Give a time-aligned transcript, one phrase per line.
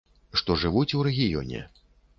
[0.41, 1.65] Што жывуць у рэгіёне.